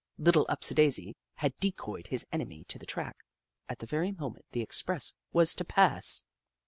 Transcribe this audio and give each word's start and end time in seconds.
Little 0.17 0.47
Upsidaisi 0.49 1.13
had 1.35 1.55
decoyed 1.57 2.07
his 2.07 2.25
enemy 2.31 2.63
to 2.69 2.79
the 2.79 2.87
track, 2.87 3.17
at 3.69 3.77
the 3.77 3.85
very 3.85 4.11
moment 4.11 4.45
the 4.51 4.61
express 4.61 5.13
was 5.31 5.53
to 5.53 5.63
pass 5.63 6.23